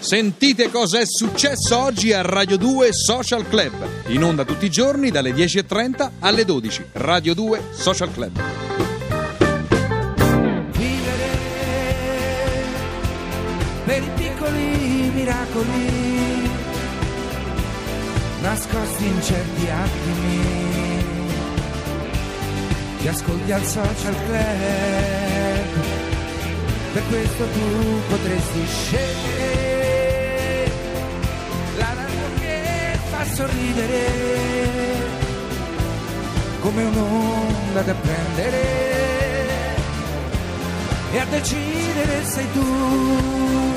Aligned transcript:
Sentite 0.00 0.70
cosa 0.70 0.98
è 0.98 1.04
successo 1.04 1.78
oggi 1.78 2.14
a 2.14 2.22
Radio 2.22 2.56
2 2.56 2.90
Social 2.90 3.46
Club. 3.46 3.86
In 4.06 4.24
onda 4.24 4.46
tutti 4.46 4.64
i 4.64 4.70
giorni 4.70 5.10
dalle 5.10 5.32
10.30 5.32 6.10
alle 6.20 6.46
12. 6.46 6.86
Radio 6.92 7.34
2 7.34 7.62
Social 7.70 8.10
Club. 8.10 8.40
Vivere 10.72 11.28
per 13.84 14.02
i 14.02 14.10
piccoli 14.16 15.10
miracoli 15.14 16.48
nascosti 18.40 19.04
in 19.04 19.22
certi 19.22 19.68
attimi. 19.68 20.68
Ti 23.00 23.08
ascolti 23.08 23.52
al 23.52 23.64
social 23.64 24.14
club, 24.26 25.66
per 26.92 27.02
questo 27.08 27.44
tu 27.44 28.00
potresti 28.08 28.66
scegliere 28.66 29.39
sorridere 33.40 35.08
come 36.60 36.82
un'onda 36.84 37.80
da 37.80 37.94
prendere 37.94 38.78
e 41.12 41.18
a 41.18 41.24
decidere 41.24 42.24
sei 42.24 42.52
tu, 42.52 43.72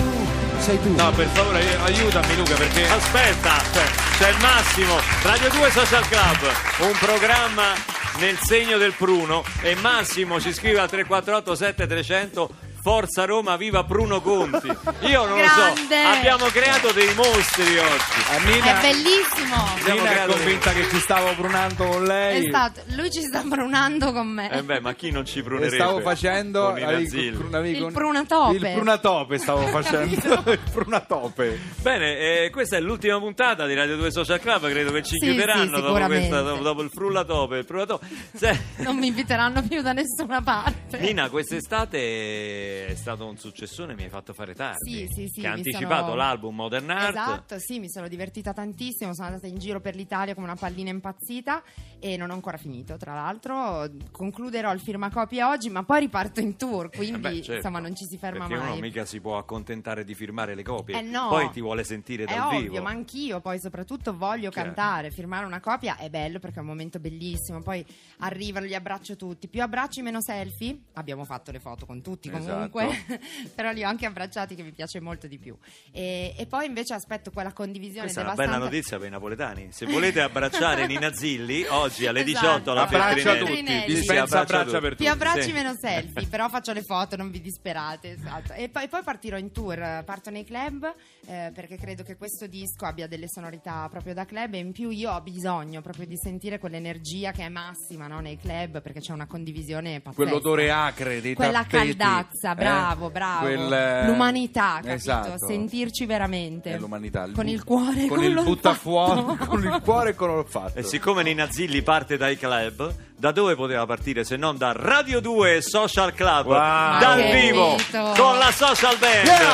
sei 0.59 0.79
tu. 0.81 0.93
No, 0.95 1.11
per 1.11 1.27
favore, 1.27 1.59
ai- 1.59 1.93
aiutami 1.95 2.35
Luca 2.35 2.55
perché 2.55 2.87
aspetta, 2.87 3.55
cioè, 3.71 3.85
c'è 4.17 4.29
il 4.29 4.37
Massimo, 4.39 4.99
Radio 5.23 5.49
2 5.49 5.71
Social 5.71 6.07
Club, 6.09 6.51
un 6.79 6.97
programma 6.99 7.73
nel 8.19 8.37
segno 8.43 8.77
del 8.77 8.93
pruno 8.93 9.43
e 9.61 9.75
Massimo 9.75 10.39
ci 10.39 10.53
scrive 10.53 10.79
al 10.79 10.89
348 10.89 11.55
7300 11.55 12.49
Forza 12.83 13.23
Roma, 13.23 13.55
viva 13.55 13.85
Pruno 13.85 14.19
Conti. 14.19 14.67
Io 15.07 15.25
non 15.25 15.39
lo 15.39 15.47
so, 15.47 15.71
Grande. 15.73 16.03
abbiamo 16.03 16.47
creato 16.47 16.91
dei 16.91 17.13
mostri 17.15 17.77
oggi. 17.77 18.51
Nina, 18.51 18.77
È 18.77 18.81
bellissimo. 18.81 19.55
Nina 19.87 20.23
è 20.23 20.25
convinta 20.27 20.73
che 20.73 20.89
ci 20.89 20.97
stavo 20.99 21.33
brunando 21.33 21.85
con 21.85 22.03
lei. 22.03 22.45
Esatto, 22.45 22.81
lui 22.95 23.09
ci 23.09 23.21
sta 23.21 23.41
brunando 23.43 24.11
con 24.11 24.27
me. 24.27 24.51
Eh 24.51 24.63
beh, 24.63 24.81
ma 24.81 24.93
chi 24.95 25.11
non 25.11 25.25
ci 25.25 25.39
E 25.39 25.43
prunerebbe? 25.43 25.75
stavo 25.75 26.01
facendo 26.01 26.71
con 26.71 26.77
i 26.77 26.83
avevi- 26.83 27.03
Nazzilli. 27.03 27.37
con- 27.37 27.53
avevi- 27.55 27.77
Il 27.85 27.91
prunatope. 27.93 28.55
Il 28.67 28.73
prunatope 28.73 29.37
stavo 29.37 29.61
facendo. 29.67 30.43
il 30.51 30.59
prunatope. 30.73 31.59
Bene, 31.81 32.17
eh, 32.17 32.49
questa 32.49 32.75
è 32.75 32.81
l'ultima 32.81 33.17
puntata 33.17 33.65
di 33.65 33.75
Radio 33.75 33.95
2 33.95 34.11
Social 34.11 34.41
Club, 34.41 34.67
credo 34.69 34.91
che 34.91 35.03
ci 35.03 35.15
Sì, 35.19 35.25
chiuderanno 35.27 35.77
sì, 35.77 35.81
dopo, 35.81 36.05
questa, 36.05 36.41
dopo, 36.41 36.81
il 36.81 36.89
frullatope. 36.93 37.57
Il 37.59 37.65
prunatope. 37.65 38.05
Se- 38.33 38.59
Non 38.79 38.97
mi 38.97 39.07
inviteranno 39.07 39.63
più 39.65 39.81
da 39.81 39.93
nessuna 39.93 40.41
parte. 40.41 40.97
Nina, 40.99 41.29
quest'estate 41.29 42.71
è 42.89 42.95
stato 42.95 43.25
un 43.27 43.37
successone, 43.37 43.93
mi 43.95 44.03
hai 44.03 44.09
fatto 44.09 44.33
fare 44.33 44.53
tardi. 44.55 44.91
Sì, 44.91 45.07
sì, 45.13 45.27
sì, 45.27 45.41
Che 45.41 45.47
ha 45.47 45.53
anticipato 45.53 46.03
sono- 46.05 46.15
l'album 46.15 46.55
Modern 46.55 46.89
Art. 46.89 47.09
Esatto, 47.09 47.59
sì, 47.59 47.79
mi 47.79 47.89
sono 47.89 48.07
divertita 48.07 48.53
tantissimo, 48.53 49.13
sono 49.13 49.27
andata 49.27 49.47
in 49.47 49.57
giro 49.57 49.79
per 49.79 49.95
l'Italia 49.95 50.33
come 50.33 50.47
una 50.47 50.55
pallina 50.55 50.89
impazzita 50.89 51.61
e 51.99 52.17
non 52.17 52.29
ho 52.29 52.33
ancora 52.33 52.57
finito, 52.57 52.97
tra 52.97 53.13
l'altro. 53.13 53.87
Concluderò 54.11 54.71
il 54.73 54.79
firmacopie 54.79 55.43
oggi, 55.43 55.69
ma 55.69 55.83
poi 55.83 56.01
riparto 56.01 56.39
in 56.39 56.55
tour, 56.57 56.89
quindi 56.89 57.15
Eh 57.15 57.19
beh, 57.19 57.35
certo. 57.35 57.53
insomma 57.55 57.79
non 57.79 57.95
ci 57.95 58.05
si 58.05 58.17
ferma 58.17 58.47
Perché 58.47 58.63
mai. 58.63 58.71
uno 58.71 58.81
mica 58.81 59.05
si 59.05 59.19
può 59.19 59.37
accontentare 59.37 60.03
di 60.03 60.13
firmare 60.13 60.55
le 60.55 60.63
copie. 60.63 60.97
Eh 60.97 61.01
no. 61.01 61.27
Poi 61.29 61.49
ti 61.51 61.61
vuole 61.61 61.83
sentire 61.83 62.23
È 62.25 62.33
dal 62.35 62.47
ovvio, 62.47 62.59
vivo. 62.71 62.81
ma 62.83 62.89
anch'io 62.89 63.39
poi 63.41 63.59
soprattutto 63.59 64.15
voglio 64.15 64.49
Chiaro. 64.49 64.73
cantare, 64.73 65.11
firmare 65.11 65.45
una 65.45 65.59
copia 65.59 65.97
è 65.97 66.09
bello 66.09 66.39
perché 66.39 66.57
è 66.57 66.61
un 66.61 66.67
momento 66.67 66.99
bellissimo, 66.99 67.61
poi 67.61 67.85
arrivano, 68.19 68.65
li 68.65 68.75
abbraccio 68.75 69.15
tutti, 69.15 69.47
più 69.47 69.61
abbracci 69.61 70.01
meno 70.01 70.21
selfie, 70.21 70.77
abbiamo 70.93 71.25
fatto 71.25 71.51
le 71.51 71.59
foto 71.59 71.85
con 71.85 72.01
tutti 72.01 72.29
comunque, 72.29 72.53
Esatto. 72.71 73.19
però 73.55 73.71
li 73.71 73.83
ho 73.83 73.87
anche 73.87 74.05
abbracciati 74.05 74.55
che 74.55 74.63
mi 74.63 74.71
piace 74.71 74.99
molto 74.99 75.27
di 75.27 75.37
più. 75.37 75.55
E, 75.91 76.33
e 76.37 76.45
poi 76.45 76.65
invece 76.65 76.93
aspetto 76.93 77.31
quella 77.31 77.53
condivisione 77.53 78.01
Questa 78.01 78.21
è 78.21 78.23
una 78.23 78.33
devastante. 78.33 78.59
bella 78.59 78.71
notizia 78.71 78.97
per 78.97 79.07
i 79.07 79.11
napoletani. 79.11 79.67
Se 79.71 79.85
volete 79.85 80.21
abbracciare 80.21 80.85
Nina 80.87 81.11
Zilli, 81.13 81.63
oggi 81.69 82.05
alle 82.07 82.21
Esatto. 82.23 82.47
18 82.47 82.71
alla 82.71 82.81
Abbraccia 82.83 83.35
tutti, 83.37 83.63
dispensa 83.85 84.39
abbraccia 84.41 84.79
per 84.79 84.89
tutti. 84.91 85.03
Più 85.03 85.11
abbracci 85.11 85.41
Sì. 85.43 85.51
meno 85.51 85.73
selfie, 85.79 86.27
però 86.29 86.47
faccio 86.49 86.71
le 86.73 86.81
foto, 86.83 87.15
non 87.15 87.29
vi 87.31 87.41
disperate. 87.41 88.11
esatto. 88.11 88.53
E, 88.53 88.69
poi, 88.69 88.87
poi 88.87 89.01
partirò 89.03 89.37
in 89.37 89.51
tour, 89.51 90.03
parto 90.05 90.29
nei 90.29 90.43
club 90.45 90.91
eh, 91.27 91.51
perché 91.53 91.77
credo 91.77 92.03
che 92.03 92.15
questo 92.15 92.47
disco 92.47 92.85
abbia 92.85 93.07
delle 93.07 93.27
sonorità 93.27 93.87
proprio 93.89 94.13
da 94.13 94.25
club 94.25 94.53
e 94.53 94.57
in 94.57 94.71
più 94.71 94.89
io 94.89 95.11
ho 95.11 95.21
bisogno 95.21 95.81
proprio 95.81 96.05
di 96.05 96.17
sentire 96.17 96.59
quell'energia 96.59 97.31
che 97.31 97.43
è 97.43 97.49
massima 97.49 98.07
no, 98.07 98.19
nei 98.19 98.37
club 98.37 98.81
perché 98.81 98.99
c'è 98.99 99.11
una 99.11 99.25
condivisione 99.27 99.99
pazzesca. 100.01 100.23
Quell'odore 100.23 100.71
acre 100.71 101.21
dei 101.21 101.33
Quella 101.35 101.63
tappeti, 101.63 101.95
caldazza, 101.97 102.52
eh? 102.53 102.63
bravo, 102.63 103.09
bravo. 103.09 103.39
Quel, 103.45 103.73
eh, 103.73 104.05
L'umanità, 104.07 104.73
capito? 104.75 104.91
Esatto. 104.93 105.45
Sentirci 105.47 106.05
veramente. 106.05 106.71
È 106.73 106.77
l'umanità. 106.77 107.23
Con 107.33 107.45
bu- 107.45 107.51
il 107.51 107.63
cuore 107.63 108.03
e 108.03 108.07
con 108.07 108.17
con 108.17 108.23
il 108.25 108.41
buttafuori, 108.41 109.37
con 109.45 109.63
il 109.63 109.81
cuore 109.83 110.09
e 110.11 110.15
con 110.15 110.27
l'olfatto. 110.29 110.79
E 110.79 110.83
siccome 110.83 111.23
Nina 111.23 111.47
Zilli 111.49 111.81
parte 111.81 112.17
dai 112.17 112.37
club, 112.37 112.93
da 113.17 113.31
dove 113.31 113.55
poteva 113.55 113.85
partire 113.85 114.23
se 114.23 114.35
non 114.37 114.57
da 114.57 114.71
Radio 114.75 115.19
2 115.19 115.61
Social 115.61 116.13
Club 116.13 116.45
Wow. 116.47 116.99
dal 116.99 117.21
Che 117.21 117.39
vivo 117.41 117.71
mito. 117.75 118.13
con 118.17 118.37
la 118.37 118.51
social 118.51 118.97
band? 118.97 119.25
Yeah. 119.25 119.53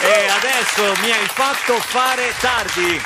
E 0.00 0.28
adesso 0.28 1.00
mi 1.02 1.10
hai 1.10 1.26
fatto 1.26 1.74
fare 1.74 2.22
tardi. 2.40 3.00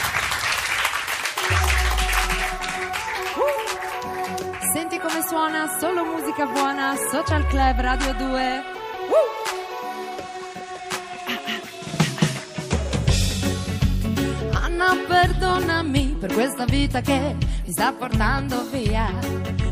Senti 4.73 4.99
come 4.99 5.23
suona 5.27 5.69
solo 5.79 6.05
musica 6.05 6.47
buona, 6.47 6.95
Social 7.11 7.47
Club 7.47 7.81
Radio 7.81 8.15
2. 8.15 8.72
Anna, 14.53 14.95
perdonami 15.07 16.17
per 16.19 16.33
questa 16.33 16.65
vita 16.65 17.01
che 17.01 17.37
mi 17.65 17.73
sta 17.73 17.93
portando 17.93 18.69
via. 18.71 19.11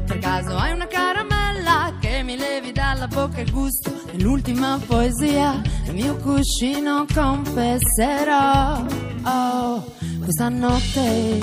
Per 0.06 0.18
caso 0.18 0.56
hai 0.56 0.72
una 0.72 0.86
caramella 0.86 1.94
che 2.00 2.22
mi 2.22 2.36
levi 2.36 2.72
dalla 2.72 3.06
bocca 3.06 3.40
il 3.40 3.50
gusto 3.50 3.90
dell'ultima 4.10 4.80
poesia. 4.84 5.60
Il 5.86 5.94
mio 5.94 6.16
cuscino 6.16 7.06
confesserò. 7.12 8.84
Oh, 9.22 9.84
questa 10.22 10.48
notte, 10.48 11.38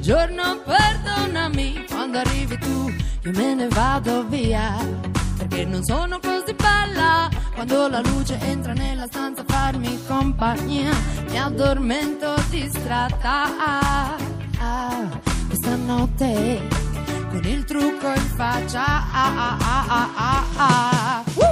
giorno, 0.00 0.60
perdonami 0.64 1.84
quando 1.88 2.18
arrivi 2.18 2.58
tu, 2.58 2.90
io 3.24 3.30
me 3.32 3.54
ne 3.54 3.68
vado 3.68 4.26
via. 4.26 4.76
Perché 5.46 5.66
non 5.66 5.84
sono 5.84 6.18
così 6.20 6.54
bella 6.54 7.28
quando 7.54 7.86
la 7.88 8.00
luce 8.00 8.38
entra 8.40 8.72
nella 8.72 9.06
stanza 9.06 9.42
a 9.42 9.44
farmi 9.46 9.98
compagnia. 10.06 10.90
Mi 11.28 11.38
addormento 11.38 12.34
distratta. 12.48 13.44
Ah, 13.58 14.16
ah, 14.58 15.20
questa 15.46 15.76
notte 15.76 16.66
con 17.28 17.44
il 17.44 17.62
trucco 17.64 18.06
in 18.06 18.26
faccia. 18.36 18.84
Ah. 19.12 19.54
Uh! 21.34 21.42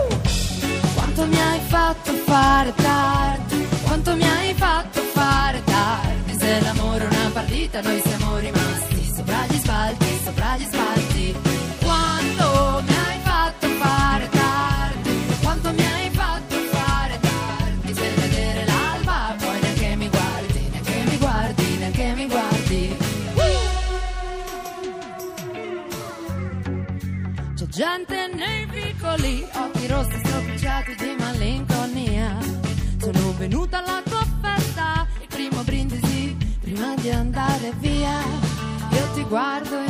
Quanto 0.94 1.26
mi 1.26 1.38
hai 1.38 1.60
fatto 1.66 2.12
fare 2.24 2.72
tardi, 2.74 3.69
quanto 3.84 4.16
mi 4.16 4.26
hai 4.26 4.54
fatto 4.54 5.00
fare 5.12 5.62
tardi. 5.64 6.38
Se 6.38 6.60
l'amore 6.62 7.09
è 7.09 7.14
una 7.14 7.30
partita, 7.30 7.82
noi 7.82 8.00
siamo 8.03 8.38
rimasti 8.38 9.12
sopra 9.14 9.44
gli 9.47 9.59
spalti, 9.59 10.20
sopra 10.24 10.56
gli 10.56 10.64
spalti. 10.64 11.72
Vicoli, 29.12 29.47
occhi 29.55 29.87
rossi 29.87 30.19
stropicciati 30.19 30.95
di 30.97 31.15
malinconia. 31.19 32.39
Sono 32.99 33.34
venuta 33.37 33.78
alla 33.78 34.03
tua 34.05 34.27
festa, 34.41 35.07
il 35.21 35.27
primo 35.28 35.63
brindisi, 35.63 36.36
prima 36.60 36.95
di 36.97 37.10
andare 37.10 37.72
via. 37.78 38.21
Io 38.91 39.10
ti 39.15 39.22
guardo 39.25 39.82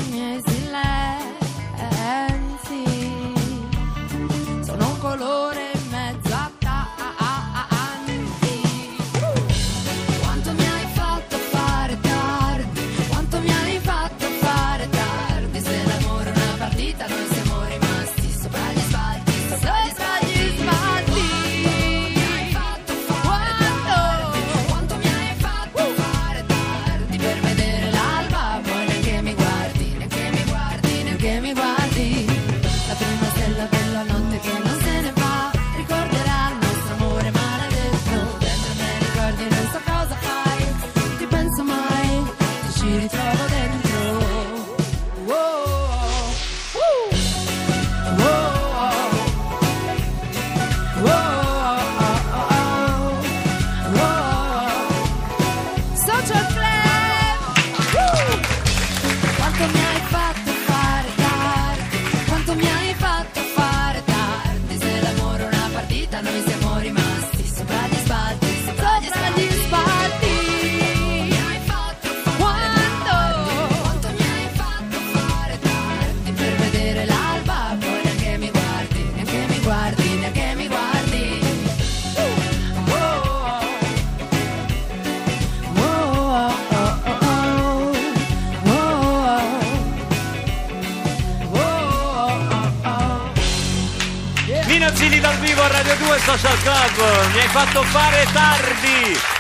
Social 96.33 96.57
Club, 96.63 97.33
mi 97.35 97.41
hai 97.41 97.49
fatto 97.49 97.83
fare 97.83 98.27
tardi. 98.33 99.32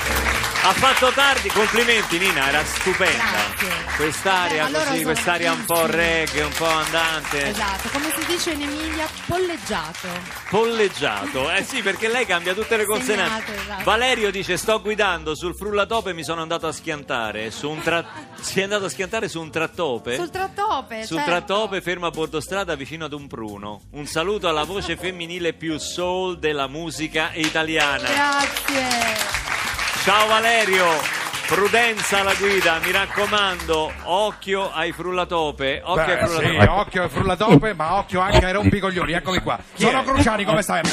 Ha 0.65 0.73
fatto 0.75 1.11
tardi, 1.11 1.49
complimenti 1.49 2.19
Nina, 2.19 2.47
era 2.49 2.65
stupenda. 2.65 3.25
Grazie. 3.25 3.95
Quest'aria 3.97 4.65
Beh, 4.67 4.71
ma 4.71 4.79
loro 4.79 4.85
così, 4.91 5.01
sono 5.01 5.13
quest'aria 5.13 5.53
un 5.53 5.65
po' 5.65 5.87
reggae, 5.87 6.43
un 6.43 6.53
po' 6.53 6.67
andante. 6.67 7.47
Esatto, 7.49 7.89
come 7.89 8.13
si 8.17 8.25
dice 8.27 8.51
in 8.53 8.63
Emilia, 8.63 9.09
polleggiato. 9.27 10.09
Polleggiato, 10.51 11.51
eh 11.51 11.65
sì, 11.65 11.83
perché 11.83 12.07
lei 12.07 12.27
cambia 12.27 12.55
tutte 12.55 12.77
le 12.77 12.85
consonanti. 12.87 13.51
Esatto. 13.53 13.83
Valerio 13.83 14.31
dice: 14.31 14.57
Sto 14.57 14.81
guidando 14.81 15.35
sul 15.35 15.57
frullatope 15.57 16.13
mi 16.13 16.23
sono 16.23 16.43
andato 16.43 16.69
a 16.69 16.73
schiantare. 16.73 17.51
Su 17.51 17.69
un 17.69 17.83
tra- 17.83 18.05
Si 18.41 18.61
è 18.61 18.63
andato 18.63 18.85
a 18.85 18.89
schiantare 18.89 19.29
su 19.29 19.41
un 19.41 19.51
trattope? 19.51 20.15
Sul 20.15 20.31
trattope, 20.31 21.05
Sul 21.05 21.17
certo. 21.17 21.31
trattope 21.31 21.81
fermo 21.81 22.07
a 22.07 22.11
bordo 22.11 22.41
strada 22.41 22.77
vicino 22.77 23.05
ad 23.07 23.13
un 23.13 23.27
pruno. 23.27 23.81
Un 23.93 24.07
saluto 24.07 24.47
alla 24.47 24.65
voce 24.65 24.97
femminile 24.97 25.55
più 25.55 25.77
soul 25.79 26.39
della 26.39 26.69
musica 26.69 27.31
italiana. 27.35 28.09
Grazie. 28.09 29.52
Ciao 30.05 30.27
Valerio, 30.27 30.87
prudenza 31.47 32.21
alla 32.21 32.35
guida, 32.35 32.79
mi 32.85 32.91
raccomando, 32.91 33.93
occhio 34.05 34.71
ai 34.73 34.91
frullatope. 34.93 35.81
Occhio 35.85 36.03
ai 36.03 36.21
Beh, 36.21 36.27
sì, 36.27 36.35
frullatope. 36.35 36.67
occhio 36.81 37.03
ai 37.03 37.09
frullatope, 37.09 37.75
ma 37.75 37.95
occhio 37.99 38.21
anche 38.21 38.45
ai 38.45 38.53
rompicoglioni. 38.53 39.13
Eccomi 39.13 39.39
qua. 39.39 39.59
Sono 39.75 40.03
Cruciani, 40.03 40.45
come 40.45 40.63
stai, 40.63 40.81
mio? 40.83 40.93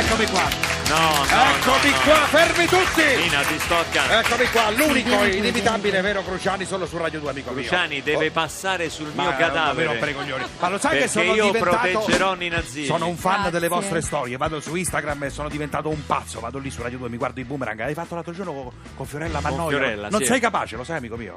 Eccomi 0.00 0.26
qua. 0.26 0.71
No, 0.92 0.98
no, 0.98 1.22
Eccomi 1.24 1.90
no, 1.90 1.96
no. 1.96 2.02
qua, 2.02 2.14
fermi 2.26 2.66
tutti! 2.66 3.02
Nina, 3.16 3.40
ti 3.44 3.58
sto 3.60 3.78
accanto. 3.78 4.12
Eccomi 4.12 4.46
qua, 4.50 4.70
l'unico 4.70 5.24
inimitabile 5.24 6.02
vero 6.02 6.22
Cruciani 6.22 6.66
solo 6.66 6.84
su 6.86 6.98
Radio 6.98 7.18
2, 7.20 7.30
amico 7.30 7.50
mio. 7.52 7.60
Cruciani 7.62 8.02
deve 8.02 8.26
Oh, 8.28 8.30
passare 8.32 8.90
sul 8.90 9.10
ma 9.14 9.22
mio 9.22 9.30
non 9.30 9.38
mi 9.38 9.44
rompere 9.46 9.84
cadavere. 9.84 10.10
i 10.10 10.14
coglioni. 10.14 10.44
Ma 10.58 10.68
lo 10.68 10.78
sai 10.78 10.90
Perché 10.90 11.04
che 11.06 11.10
sono 11.10 11.34
io 11.34 11.44
diventato 11.50 11.76
proteggerò 11.88 12.34
Nina 12.34 12.62
Zilli. 12.62 12.84
Sono 12.86 13.06
un 13.08 13.16
fan 13.16 13.32
Grazie. 13.34 13.50
delle 13.52 13.68
vostre 13.68 14.02
storie, 14.02 14.36
vado 14.36 14.60
su 14.60 14.74
Instagram 14.74 15.22
e 15.24 15.30
sono 15.30 15.48
diventato 15.48 15.88
un 15.88 16.04
pazzo, 16.04 16.40
vado 16.40 16.58
lì 16.58 16.70
su 16.70 16.82
Radio 16.82 16.98
2, 16.98 17.08
mi 17.08 17.16
guardo 17.16 17.40
i 17.40 17.44
boomerang. 17.44 17.80
Hai 17.80 17.94
fatto 17.94 18.14
l'altro 18.14 18.34
giorno 18.34 18.52
con, 18.52 18.70
con 18.94 19.06
Fiorella 19.06 19.40
Mannoia. 19.40 19.78
Fiorella, 19.78 20.08
non 20.10 20.20
sì. 20.20 20.26
sei 20.26 20.40
capace, 20.40 20.76
lo 20.76 20.84
sai 20.84 20.98
amico 20.98 21.16
mio? 21.16 21.34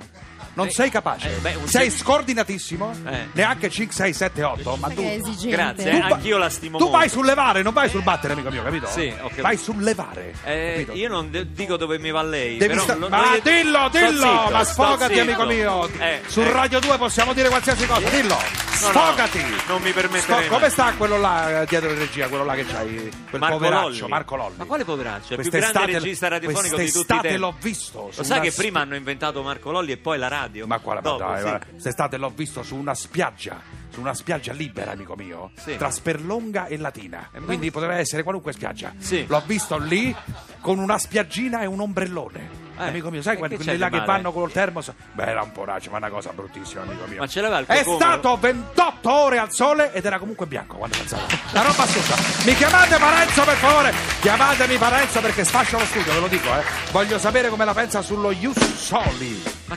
Non 0.56 0.68
Eh, 0.68 0.72
sei 0.72 0.90
capace. 0.90 1.34
eh, 1.34 1.40
beh, 1.40 1.56
sei 1.64 1.90
seg- 1.90 2.02
scordinatissimo, 2.02 2.92
Eh. 3.06 3.28
neanche 3.32 3.70
5, 3.70 3.94
6, 3.96 4.14
7, 4.14 4.44
8, 4.44 4.76
ma 4.76 4.90
tu. 4.90 5.02
Grazie, 5.48 5.90
tu 5.92 5.96
eh, 5.96 6.02
anch'io 6.02 6.38
la 6.38 6.50
stimo 6.50 6.78
Tu 6.78 6.84
molto. 6.84 6.98
vai 7.00 7.08
sul 7.10 7.26
levare, 7.26 7.62
non 7.62 7.72
vai 7.74 7.88
sul 7.90 8.02
battere, 8.04 8.34
amico 8.34 8.50
mio, 8.50 8.62
capito? 8.64 8.88
Sì, 8.88 9.08
ho 9.18 9.28
capito. 9.28 9.44
Vai 9.46 9.58
sul 9.58 9.80
levare. 9.84 10.34
Eh, 10.44 10.88
io 10.94 11.08
non 11.08 11.30
de- 11.30 11.52
dico 11.52 11.78
dove 11.78 12.00
mi 12.00 12.10
va 12.10 12.24
lei. 12.24 12.58
Devi 12.58 12.74
però 12.74 12.82
sta- 12.84 12.96
lo- 12.96 13.10
ma 13.10 13.18
non 13.26 13.40
dillo, 13.44 13.90
dillo, 13.92 14.10
zitto, 14.10 14.50
ma 14.52 14.64
sfogati, 14.64 15.14
zitto. 15.14 15.22
amico 15.22 15.46
mio. 15.46 15.88
Eh, 16.00 16.22
Su 16.26 16.42
eh. 16.42 16.52
Radio 16.52 16.80
2 16.80 16.98
possiamo 16.98 17.32
dire 17.34 17.50
qualsiasi 17.50 17.86
cosa, 17.86 18.10
dillo. 18.10 18.34
No, 18.34 18.88
no, 18.92 18.92
Sfogati. 18.92 19.40
non 19.68 19.82
mi 19.84 19.92
permetterei 19.92 20.22
Sfo- 20.22 20.34
mai. 20.36 20.48
come 20.48 20.70
sta 20.70 20.94
quello 20.98 21.18
là 21.18 21.62
eh, 21.62 21.66
dietro 21.68 21.92
in 21.92 21.98
regia, 22.00 22.28
quello 22.28 22.44
là 22.44 22.56
che 22.56 22.66
c'hai? 22.66 23.10
Quel 23.30 23.40
Marco 23.42 23.58
poveraccio, 23.58 23.88
Lolli. 23.88 24.08
Marco 24.10 24.36
Lolli. 24.36 24.56
Ma 24.58 24.66
quale 24.66 24.84
poveraccio? 24.84 25.34
È 25.36 25.38
il 25.40 25.42
più 25.50 25.60
grande 25.60 25.86
regista 25.86 26.28
radiofonico 26.28 26.76
di 26.78 26.92
tutti 26.92 27.14
i 27.14 27.20
tempi. 27.22 27.38
l'ho 27.38 27.56
visto. 27.62 28.10
su 28.12 28.18
Lo 28.22 28.24
sai 28.26 28.42
che 28.42 28.50
spi- 28.52 28.62
prima 28.64 28.80
hanno 28.82 28.96
inventato 28.96 29.44
Marco 29.44 29.70
Lolli 29.72 29.92
e 29.92 29.98
poi 29.98 30.18
la 30.18 30.28
radio? 30.28 30.66
Ma 30.66 30.80
quale 30.80 31.02
ma 31.04 31.10
Dopo, 31.10 31.24
dai, 31.24 31.44
sì. 31.44 31.70
quest'estate 31.70 32.18
l'ho 32.18 32.32
visto 32.36 32.64
su 32.64 32.76
una 32.76 32.96
spiaggia, 32.96 33.62
su 33.96 34.02
una 34.02 34.14
spiaggia 34.14 34.52
libera, 34.52 34.92
amico 34.92 35.16
mio, 35.16 35.52
Sì. 35.56 35.78
tra 35.78 35.90
Sperlonga 35.90 36.66
e 36.66 36.78
Latina. 36.78 37.30
Quindi 37.46 37.72
poteva 37.72 37.96
essere 37.96 38.24
qualunque 38.24 38.52
spiaggia. 38.52 38.94
Sì. 38.98 39.26
L'ho 39.26 39.42
visto 39.46 39.78
lì 39.78 40.14
con 40.60 40.80
una 40.80 40.98
spiaggina 40.98 41.62
e 41.62 41.66
un 41.66 41.80
ombrellone. 41.80 42.64
Eh, 42.78 42.88
amico 42.90 43.10
mio, 43.10 43.22
sai 43.22 43.36
e 43.36 43.38
quelli 43.38 43.56
che 43.56 43.64
quelli 43.64 43.78
c'è 43.80 43.84
là 43.86 43.90
di 43.90 43.94
che 44.00 44.06
male? 44.06 44.12
vanno 44.22 44.34
col 44.34 44.52
termos? 44.52 44.92
Beh, 45.14 45.24
era 45.24 45.42
un 45.44 45.54
poraccio, 45.54 45.92
ma 45.92 45.98
una 45.98 46.10
cosa 46.10 46.32
bruttissima, 46.34 46.82
amico 46.82 47.06
mio. 47.08 47.20
Ma 47.20 47.28
ce 47.28 47.40
l'aveva 47.40 47.60
il 47.60 47.66
È 47.68 47.84
cocomero? 47.86 47.96
stato 48.20 48.38
28 48.38 49.14
ore 49.14 49.38
al 49.38 49.52
sole 49.54 49.94
ed 49.94 50.04
era 50.04 50.20
comunque 50.20 50.46
bianco 50.46 50.76
quando 50.76 50.98
pensavo. 50.98 51.24
La 51.54 51.62
roba 51.62 51.84
assurda. 51.84 52.16
Mi 52.46 52.54
chiamate 52.54 52.98
Parenzo 52.98 53.44
per 53.46 53.56
favore? 53.56 53.94
Chiamatemi 54.20 54.76
Parenzo 54.78 55.22
perché 55.22 55.46
sfascio 55.46 55.78
lo 55.80 55.86
studio, 55.86 56.12
ve 56.12 56.20
lo 56.20 56.28
dico, 56.28 56.50
eh. 56.54 56.64
Voglio 56.92 57.18
sapere 57.18 57.48
come 57.48 57.64
la 57.64 57.74
pensa 57.74 58.02
sullo 58.02 58.32
Ius 58.32 58.58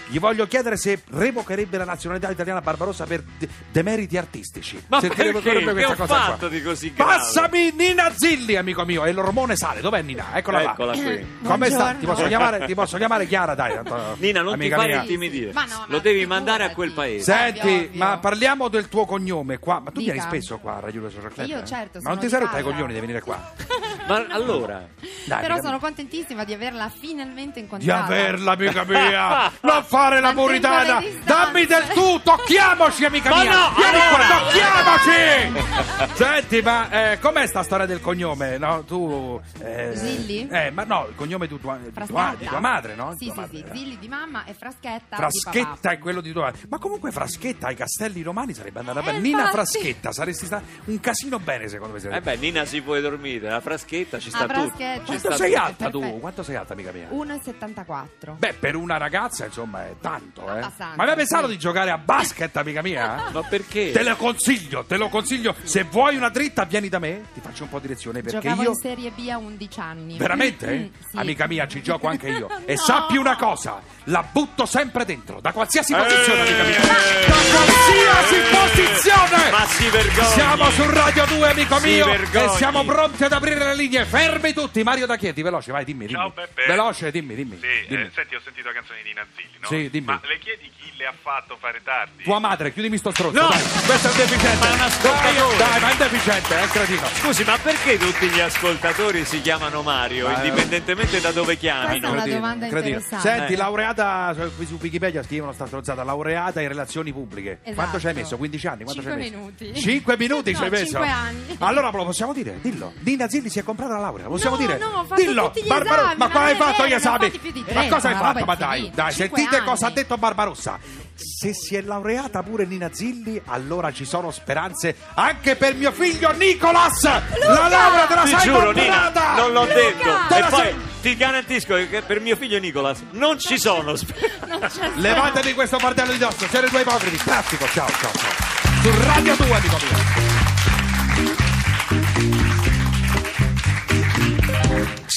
Gli 0.09 0.19
voglio 0.19 0.47
chiedere 0.47 0.77
se 0.77 1.03
revocherebbe 1.11 1.79
la 1.79 1.85
nazionalità 1.85 2.31
italiana 2.31 2.61
Barbarossa 2.61 3.05
per 3.07 3.23
de- 3.39 3.49
demeriti 3.73 4.17
artistici. 4.17 4.83
Ma 4.89 5.01
se 5.01 5.09
perché? 5.09 5.33
Che 5.41 5.63
questa 5.63 5.93
ho 5.93 5.95
cosa 5.97 6.07
qua. 6.07 6.19
fatto 6.25 6.49
di 6.49 6.63
così 6.63 6.93
grave? 6.93 7.13
Passami 7.15 7.73
Nina 7.73 8.11
Zilli, 8.15 8.57
amico 8.57 8.85
mio, 8.85 9.05
e 9.05 9.13
l'ormone 9.13 9.57
sale. 9.57 9.81
Dov'è 9.81 10.03
Nina? 10.03 10.27
Eccola 10.35 10.63
là. 10.63 10.73
Eccola 10.73 10.93
qui. 10.93 11.27
Come 11.43 11.71
sta? 11.71 11.95
Ti 11.95 12.05
posso 12.07 12.27
chiamare, 12.27 12.67
ti 12.67 12.75
posso 12.75 12.97
chiamare 12.99 13.27
Chiara, 13.27 13.55
dai. 13.55 13.75
tanto- 13.75 14.17
Nina, 14.19 14.43
non 14.43 14.59
ti 14.59 14.69
fare 14.69 14.95
intimidire. 14.95 15.53
Ma 15.53 15.65
no, 15.65 15.79
ma 15.79 15.85
Lo 15.89 15.99
devi 16.01 16.27
mandare 16.27 16.65
a 16.65 16.71
quel 16.73 16.93
paese. 16.93 17.33
Senti, 17.33 17.91
ma 17.95 18.19
parliamo 18.19 18.69
del 18.69 18.89
tuo 18.89 19.07
cognome 19.07 19.59
qua. 19.59 19.81
Ma 19.81 19.91
tu 19.91 20.01
Dica. 20.01 20.13
vieni 20.13 20.27
spesso 20.27 20.59
qua 20.59 20.77
a 20.77 20.81
Radio 20.81 21.01
2 21.01 21.11
Social 21.11 21.33
Club? 21.33 21.49
Io 21.49 21.59
eh? 21.61 21.65
certo, 21.65 22.01
Ma 22.03 22.11
non 22.11 22.19
ti 22.19 22.29
sei 22.29 22.41
rotta 22.41 22.59
i 22.59 22.63
coglioni 22.63 22.93
di 22.93 23.01
venire 23.01 23.21
qua? 23.21 23.53
Ma 24.09 24.27
allora, 24.35 24.87
Dai, 25.27 25.41
Però 25.41 25.61
sono 25.61 25.79
contentissima 25.79 26.45
di 26.45 26.53
averla 26.55 26.89
finalmente 26.91 27.55
Di 27.55 27.61
incontrata. 27.61 28.05
averla, 28.05 28.53
amica 28.53 28.85
mia! 28.85 29.53
Non 29.63 29.85
fare 29.85 30.21
la 30.21 30.33
puritana! 30.33 31.03
Dammi 31.25 31.67
del 31.67 31.87
tu! 31.89 32.21
Tocchiamoci, 32.23 33.05
amica 33.05 33.29
Ma 33.31 33.43
mia! 33.43 33.51
no, 33.53 33.75
Vieni 33.77 33.99
allora! 34.01 34.27
qua, 34.27 34.39
tocchiamoci! 34.39 36.15
Senti, 36.15 36.63
ma 36.63 37.13
eh, 37.13 37.19
com'è 37.19 37.47
sta 37.47 37.63
storia 37.63 37.87
del 37.87 38.01
cognome? 38.01 38.59
No, 38.59 38.85
tu. 38.85 39.41
Eh, 39.63 39.93
Zilli? 39.95 40.49
Eh, 40.51 40.71
ma 40.71 40.85
no, 40.85 41.07
il 41.09 41.15
cognome 41.15 41.47
di 41.47 41.59
tua, 41.61 41.77
di 41.77 41.91
tua, 42.07 42.35
di 42.39 42.47
tua 42.47 42.61
madre, 42.61 42.95
no? 42.95 43.15
Di 43.17 43.27
Sì, 43.27 43.33
tua 43.33 43.35
sì, 43.35 43.41
madre, 43.41 43.57
sì, 43.57 43.65
eh. 43.65 43.77
Zilli 43.77 43.99
di 43.99 44.09
mamma 44.09 44.45
e 44.45 44.55
Fraschetta, 44.55 45.17
di 45.17 45.17
Fraschetta 45.17 45.67
papà. 45.69 45.91
è 45.91 45.99
quello 45.99 46.21
di 46.21 46.33
tua 46.33 46.43
madre. 46.45 46.61
Ma 46.69 46.79
comunque 46.79 47.11
Fraschetta 47.13 47.67
ai 47.69 47.75
Castelli 47.77 48.23
Romani 48.23 48.55
sarebbe 48.55 48.79
andata 48.81 49.01
Eh, 49.01 49.05
bene. 49.05 49.19
Nina. 49.19 49.49
Fraschetta, 49.51 50.13
saresti 50.13 50.47
stata 50.47 50.65
un 50.87 50.99
casino 51.01 51.39
bene 51.39 51.69
secondo 51.69 51.99
me. 52.01 52.17
eh 52.17 52.21
beh, 52.21 52.37
Nina 52.37 52.65
si 52.65 52.81
può 52.81 52.99
dormire, 52.99 53.49
la 53.49 53.61
fraschetta 53.61 53.97
ci 54.21 54.31
sta 54.31 54.47
La 54.47 54.53
tutto. 54.55 54.69
fraschetta. 54.77 55.03
Quanto 55.05 55.33
sei 55.37 55.55
alta 55.55 55.91
tu? 55.91 55.99
Perfetto. 56.01 56.19
Quanto 56.21 56.43
sei 56.43 56.57
alta, 56.57 56.73
amica 56.75 56.93
mia? 56.93 57.09
1,74. 57.11 58.37
Beh, 58.39 58.55
per 58.55 58.77
una 58.77 58.97
ragazza, 58.97 59.45
insomma, 59.47 59.85
è 59.87 59.95
tanto, 60.01 60.43
eh. 60.47 60.51
Abbastanza, 60.59 60.95
Ma 60.97 61.03
hai 61.03 61.07
mai 61.09 61.17
pensato 61.17 61.47
sì. 61.47 61.53
di 61.53 61.59
giocare 61.59 61.91
a 61.91 61.99
basket, 61.99 62.57
amica 62.57 62.83
mia? 62.83 63.25
Ma 63.33 63.43
perché? 63.43 63.91
Te 63.93 64.03
lo 64.03 64.17
consiglio, 64.17 64.85
te 64.85 64.97
lo 64.97 65.09
consiglio. 65.09 65.55
Se 65.63 65.83
vuoi 65.85 66.17
una 66.17 66.29
dritta, 66.29 66.65
vieni 66.65 66.89
da 66.89 66.99
me, 66.99 67.25
ti 67.35 67.41
faccio 67.41 67.65
un 67.65 67.69
po' 67.71 67.79
di 67.79 67.89
lezione 67.89 68.23
perché 68.23 68.41
Giocavo 68.41 68.63
io. 68.63 68.69
in 68.71 68.75
Serie 68.77 69.11
B 69.11 69.29
a 69.31 69.39
11 69.39 69.81
anni. 69.81 70.17
Veramente? 70.17 70.67
Mm, 70.71 70.85
sì. 71.11 71.17
Amica 71.17 71.47
mia, 71.47 71.67
ci 71.67 71.83
gioco 71.83 72.07
anche 72.09 72.29
io. 72.29 72.49
E 72.69 72.75
No. 72.75 72.81
sappi 72.81 73.17
una 73.17 73.37
cosa, 73.37 73.81
la 74.05 74.23
butto 74.31 74.67
sempre 74.67 75.05
dentro, 75.05 75.41
da 75.41 75.53
qualsiasi 75.53 75.95
posizione, 75.95 76.47
Eh. 76.47 76.61
amica 76.61 76.63
mia. 76.65 76.79
Da 76.79 77.35
qualsiasi 77.53 78.41
posizione! 78.51 79.51
Ma 79.51 79.67
si 79.67 79.89
vergogna! 79.89 80.27
Siamo 80.29 80.71
su 80.71 80.91
Radio 80.91 81.25
2, 81.27 81.51
amico 81.51 81.79
Si 81.79 81.87
mio, 81.89 82.07
vergogni. 82.07 82.45
e 82.45 82.49
siamo 82.57 82.85
pronti 82.85 83.25
ad 83.25 83.33
aprire 83.33 83.65
le 83.65 83.75
linee. 83.75 83.88
Fermi 83.97 84.53
tutti, 84.53 84.83
Mario 84.83 85.07
da 85.07 85.17
Chieti, 85.17 85.43
veloce, 85.43 85.73
vai, 85.73 85.85
dimmi, 85.85 86.07
dimmi. 86.07 86.19
Ciao 86.19 86.31
Peppe. 86.31 86.65
Veloce, 86.67 87.11
dimmi, 87.11 87.35
dimmi. 87.35 87.59
Sì, 87.61 87.87
dimmi. 87.89 88.03
eh, 88.03 88.11
senti, 88.15 88.35
ho 88.35 88.41
sentito 88.43 88.69
la 88.69 88.75
canzone 88.75 88.99
di 89.03 89.09
Nina 89.09 89.27
Zilli, 89.35 89.59
no? 89.61 89.67
Sì, 89.69 89.91
dimmi. 89.91 90.07
Ma 90.07 90.21
le 90.25 90.39
chiedi 90.39 90.71
chi 90.77 90.93
le 90.97 91.07
ha 91.07 91.15
fatto 91.21 91.57
fare 91.59 91.81
tardi? 91.83 92.23
Tua 92.23 92.39
madre, 92.39 92.73
chiudimi 92.73 92.99
sto 92.99 93.11
stronzo. 93.11 93.41
No! 93.41 93.49
dai. 93.49 93.63
Questo 93.87 94.09
è 94.09 94.11
un 94.11 94.17
deficiente. 94.17 94.59
Ma 94.59 94.71
è 94.71 94.75
un 94.75 94.81
ascoltatore. 94.81 95.57
Dai, 95.57 95.59
dai, 95.59 95.81
ma 95.81 95.89
è 95.89 95.93
un 95.93 95.99
deficiente, 95.99 96.59
è 96.59 96.63
un 96.63 96.69
cretino. 96.69 97.07
Scusi, 97.07 97.45
ma 97.45 97.59
perché 97.59 97.99
tutti 97.99 98.29
gli 98.29 98.41
ascoltatori 98.41 99.25
si 99.25 99.41
chiamano 99.41 99.83
Mario, 99.83 100.29
Ma- 100.29 100.43
indipendentemente 100.43 101.21
da 101.21 101.31
dove 101.33 101.57
Questa 101.57 101.81
è 101.83 101.87
chiamino? 101.99 102.11
una 102.13 102.27
domanda 102.27 102.69
cretino. 102.69 102.97
interessante. 102.99 103.29
Senti, 103.29 103.53
Eh. 103.53 103.57
laureata, 103.57 104.35
su- 104.35 104.77
Wikipedia 104.81 105.23
scrivono 105.23 105.53
sta 105.53 105.67
stronzata, 105.67 106.05
laureata 106.05 106.61
in 106.61 106.69
relazioni 106.69 107.13
pubbliche. 107.13 107.59
Esatto. 107.63 107.75
Quanto 107.75 108.01
ci 108.01 108.07
hai 108.07 108.15
messo? 108.15 108.37
15 108.37 108.67
anni? 108.67 108.85
Quanto 108.85 109.01
Cinque 109.03 109.19
ci 109.23 109.27
hai 109.27 109.31
messo? 109.31 109.43
minuti. 109.65 109.81
5 109.81 110.17
minuti 110.19 110.51
ci 110.55 110.59
No, 110.59 110.65
hai 110.65 110.71
messo? 110.71 110.85
cinque 110.87 111.09
anni. 111.09 111.57
Allora 111.61 111.91
lo 111.91 112.05
possiamo 112.05 112.33
dire, 112.33 112.59
dillo. 112.61 112.93
Nina 113.01 113.29
Zilli 113.29 113.49
si 113.49 113.59
è 113.59 113.63
comprata 113.63 113.77
la 113.87 113.99
laurea, 113.99 114.27
possiamo 114.27 114.57
No, 114.57 114.61
dire? 114.67 114.79
no, 114.79 114.87
ho 114.87 115.05
fatto 115.05 115.21
dillo. 115.21 115.45
tutti 115.47 115.63
gli 115.63 115.67
Barbaro- 115.69 116.01
esami, 116.03 116.15
ma 116.19 116.25
ma 116.27 116.31
quale 116.33 116.47
hai 116.51 116.59
non 116.59 116.63
è 116.69 116.71
fatto 116.73 116.87
gli 116.87 116.89
vero, 116.89 116.89
ne 116.89 116.95
ho 116.95 116.99
esami? 116.99 117.19
fatti 117.31 117.39
più 117.39 117.51
di 117.53 117.65
ma 117.73 117.87
cosa 117.89 118.09
hai 118.09 118.15
fatto? 118.15 118.45
Ma 118.45 118.55
dai, 118.55 118.79
infinita. 118.79 119.03
dai, 119.03 119.13
Cinque 119.13 119.37
sentite 119.39 119.57
anni. 119.57 119.67
cosa 119.69 119.87
ha 119.87 119.91
detto 119.91 120.17
Barbarossa. 120.19 120.79
Se 121.15 121.53
si 121.53 121.75
è 121.77 121.81
laureata 121.83 122.43
pure 122.43 122.65
Nina 122.65 122.91
Zilli, 122.93 123.41
allora 123.47 123.93
ci 123.93 124.05
sono 124.05 124.31
speranze 124.31 124.95
anche 125.15 125.57
per 125.57 125.75
mio 125.75 125.91
figlio 125.93 126.31
Nicolas! 126.33 127.03
La 127.03 127.69
laurea 127.69 128.07
te 128.07 128.15
la 128.15 128.23
Ti 128.23 128.29
sai 128.31 128.41
giuro, 128.43 128.71
Nina, 128.73 129.03
comprata! 129.05 129.35
non 129.35 129.53
l'ho 129.53 129.63
Luca! 129.63 129.75
detto. 129.75 130.11
Te 130.29 130.37
E 130.37 130.41
la 130.41 130.47
poi 130.49 130.61
sei- 130.61 130.75
ti 131.03 131.17
garantisco 131.17 131.75
che 131.75 132.03
per 132.07 132.21
mio 132.21 132.37
figlio 132.37 132.59
Nicolas 132.59 133.03
non 133.13 133.39
ci 133.39 133.59
sono 133.59 133.95
speranze. 133.97 134.37
Non 134.49 134.61
c'è 134.61 134.91
Levatevi 134.97 135.55
questo 135.55 135.79
fardello 135.79 136.13
di 136.13 136.19
dosso, 136.19 136.47
siete 136.49 136.69
due 136.71 136.81
ipocriti. 136.81 137.17
Traffico, 137.19 137.67
ciao, 137.69 137.89
ciao, 137.89 138.13
ciao. 138.13 138.83
Su 138.83 138.91
Radio 139.05 139.37
2, 139.37 139.55
amico 139.57 139.77
mio. 139.77 141.48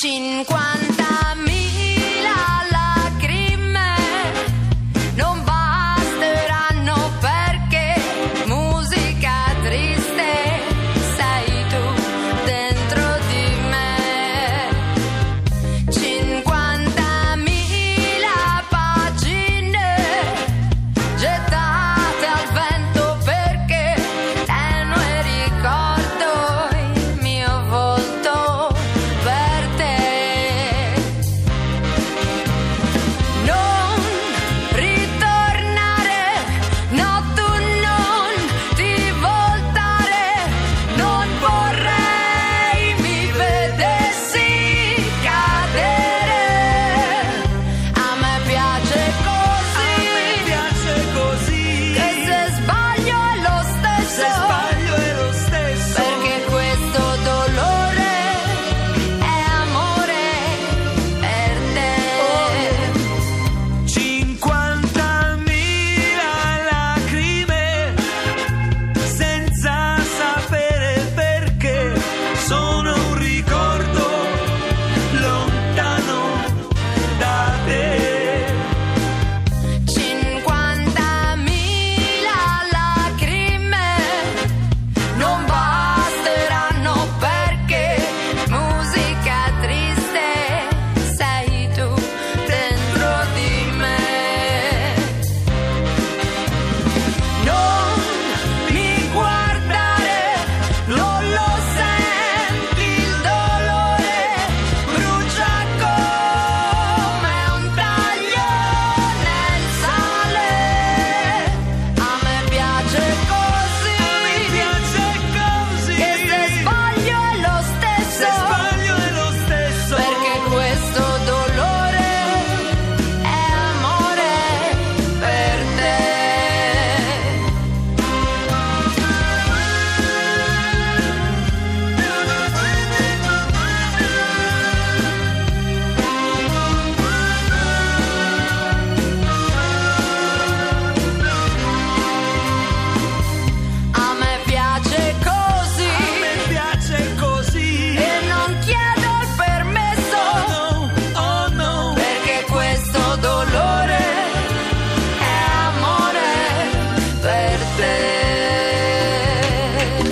50.000 0.01 0.80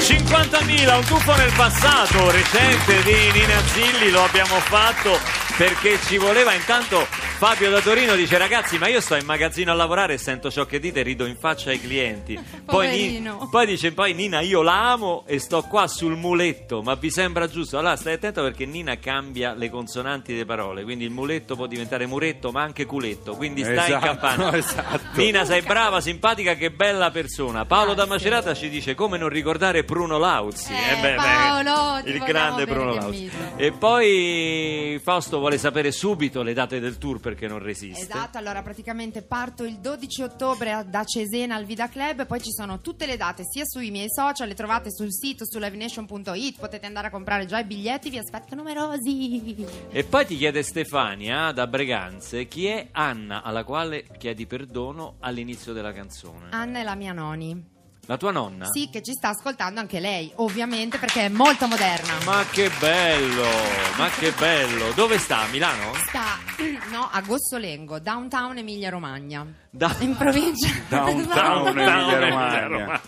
50.000, 0.09 0.95
un 0.95 1.05
tuffo 1.05 1.35
nel 1.35 1.51
passato 1.55 2.31
recente 2.31 3.03
di 3.03 3.31
Nina 3.31 3.61
Zilli, 3.67 4.09
lo 4.09 4.23
abbiamo 4.23 4.55
fatto 4.55 5.19
perché 5.55 5.99
ci 6.07 6.17
voleva. 6.17 6.51
Intanto 6.53 7.05
Fabio 7.39 7.69
da 7.69 7.79
Torino 7.79 8.15
dice 8.15 8.37
ragazzi 8.37 8.77
ma 8.77 8.89
io 8.89 8.99
sto 8.99 9.15
in 9.15 9.25
magazzino 9.25 9.71
a 9.71 9.73
lavorare 9.73 10.15
e 10.15 10.17
sento 10.17 10.51
ciò 10.51 10.65
che 10.65 10.77
dite 10.77 10.99
e 10.99 11.03
rido 11.03 11.25
in 11.25 11.37
faccia 11.37 11.69
ai 11.69 11.79
clienti. 11.79 12.37
Poi, 12.65 12.89
Ni- 13.21 13.31
poi 13.49 13.65
dice 13.65 13.93
poi 13.93 14.13
Nina 14.13 14.41
io 14.41 14.61
la 14.61 14.91
amo 14.91 15.23
e 15.25 15.39
sto 15.39 15.61
qua 15.61 15.87
sul 15.87 16.17
muletto 16.17 16.81
ma 16.81 16.95
vi 16.95 17.09
sembra 17.09 17.47
giusto? 17.47 17.77
Allora 17.77 17.95
stai 17.95 18.15
attento 18.15 18.41
perché 18.43 18.65
Nina 18.65 18.97
cambia 18.97 19.53
le 19.53 19.69
consonanti 19.69 20.33
delle 20.33 20.43
parole 20.43 20.83
quindi 20.83 21.05
il 21.05 21.11
muletto 21.11 21.55
può 21.55 21.65
diventare 21.65 22.05
muretto 22.07 22.51
ma 22.51 22.61
anche 22.61 22.85
culetto 22.85 23.35
quindi 23.37 23.61
stai 23.63 23.73
in 23.73 23.79
Esatto, 23.83 24.05
campana 24.05 24.51
esatto. 24.57 24.99
Nina 25.13 25.45
sei 25.45 25.61
brava 25.61 26.01
simpatica 26.01 26.55
che 26.55 26.71
bella 26.71 27.09
persona. 27.09 27.63
Paolo 27.65 27.93
da 27.93 28.05
Macerata 28.05 28.53
ci 28.53 28.67
dice 28.67 28.95
come 28.95 29.17
non 29.17 29.29
ricordare 29.29 29.83
Bruno 29.85 30.17
Lauzi? 30.17 30.73
Eh, 30.73 31.15
Paolo, 31.15 32.03
ti 32.03 32.09
il 32.09 32.19
grande 32.19 32.65
Bruno 32.65 32.95
Lauzi. 32.95 33.31
e 33.55 33.71
poi 33.71 34.99
Fausto 35.01 35.39
vuole 35.39 35.57
sapere 35.57 35.93
subito 35.93 36.43
le 36.43 36.51
date 36.51 36.81
del 36.81 36.97
tour 36.97 37.27
perché 37.29 37.47
non 37.47 37.59
resiste 37.59 38.01
Esatto, 38.01 38.37
allora 38.37 38.61
praticamente 38.61 39.21
parto 39.21 39.63
il 39.63 39.77
12 39.77 40.23
ottobre 40.23 40.85
da 40.87 41.03
Cesena 41.03 41.55
al 41.55 41.65
Vida 41.65 41.87
Club, 41.87 42.25
poi 42.25 42.41
ci 42.41 42.51
sono 42.51 42.79
tutte 42.81 43.05
le 43.05 43.17
date 43.17 43.43
sia 43.45 43.63
sui 43.65 43.91
miei 43.91 44.09
social, 44.09 44.47
le 44.47 44.55
trovate 44.55 44.91
sul 44.91 45.13
sito 45.13 45.45
su 45.45 45.59
livenation.it, 45.59 46.59
potete 46.59 46.85
andare 46.85 47.07
a 47.07 47.09
comprare 47.11 47.45
già 47.45 47.59
i 47.59 47.65
biglietti, 47.65 48.09
vi 48.09 48.17
aspetto 48.17 48.55
numerosi. 48.55 49.65
E 49.91 50.03
poi 50.03 50.25
ti 50.25 50.37
chiede 50.37 50.63
Stefania 50.63 51.51
da 51.51 51.67
Breganze 51.67 52.47
chi 52.47 52.65
è 52.65 52.87
Anna 52.91 53.43
alla 53.43 53.63
quale 53.63 54.07
chiedi 54.17 54.47
perdono 54.47 55.17
all'inizio 55.19 55.73
della 55.73 55.93
canzone. 55.93 56.47
Anna 56.51 56.79
è 56.79 56.83
la 56.83 56.95
mia 56.95 57.13
noni. 57.13 57.77
La 58.09 58.17
tua 58.17 58.31
nonna? 58.31 58.65
Sì, 58.71 58.89
che 58.91 59.03
ci 59.03 59.13
sta 59.13 59.29
ascoltando 59.29 59.79
anche 59.79 59.99
lei, 59.99 60.31
ovviamente 60.37 60.97
perché 60.97 61.25
è 61.25 61.29
molto 61.29 61.67
moderna. 61.67 62.13
Ma 62.25 62.43
che 62.49 62.71
bello, 62.79 63.45
ma 63.97 64.09
che 64.09 64.31
bello. 64.31 64.91
Dove 64.95 65.19
sta? 65.19 65.41
A 65.41 65.45
Milano? 65.51 65.93
Sta 66.07 66.39
no, 66.89 67.07
a 67.11 67.21
Gossolengo, 67.21 67.99
downtown 67.99 68.57
Emilia 68.57 68.89
Romagna. 68.89 69.45
Da- 69.69 69.95
In 69.99 70.17
provincia 70.17 70.69
Downtown 70.89 71.27
Downtown 71.75 71.77
Emilia 71.77 72.67
Romagna. 72.67 73.01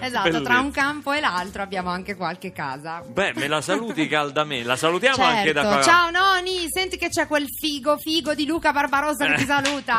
Esatto, 0.00 0.40
tra 0.40 0.58
un 0.60 0.70
campo 0.70 1.12
e 1.12 1.20
l'altro 1.20 1.60
abbiamo 1.60 1.90
anche 1.90 2.14
qualche 2.16 2.50
casa. 2.50 3.02
Beh, 3.06 3.34
me 3.36 3.46
la 3.46 3.60
saluti 3.60 4.08
caldamente. 4.08 4.66
La 4.66 4.76
salutiamo 4.76 5.22
anche 5.22 5.52
da 5.52 5.60
Certo. 5.64 5.76
qua. 5.76 5.84
Ciao 5.84 6.10
Noni, 6.10 6.64
senti 6.70 6.96
che 6.96 7.10
c'è 7.10 7.26
quel 7.26 7.44
figo 7.60 7.98
figo 7.98 8.32
di 8.32 8.46
Luca 8.46 8.72
Barbarossa 8.72 9.26
che 9.26 9.34
ti 9.34 9.44
saluta. 9.44 9.98